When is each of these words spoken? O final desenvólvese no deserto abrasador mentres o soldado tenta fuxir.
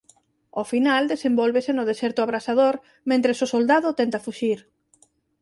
O 0.61 0.63
final 0.71 1.03
desenvólvese 1.13 1.71
no 1.75 1.87
deserto 1.91 2.19
abrasador 2.21 2.75
mentres 3.09 3.37
o 3.45 3.51
soldado 3.53 3.97
tenta 3.99 4.23
fuxir. 4.25 4.59